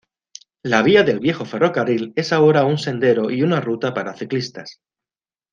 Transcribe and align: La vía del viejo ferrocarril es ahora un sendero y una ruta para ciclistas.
La 0.63 0.81
vía 0.81 1.03
del 1.03 1.19
viejo 1.19 1.45
ferrocarril 1.45 2.11
es 2.15 2.33
ahora 2.33 2.65
un 2.65 2.79
sendero 2.79 3.29
y 3.29 3.43
una 3.43 3.61
ruta 3.61 3.93
para 3.93 4.15
ciclistas. 4.17 4.81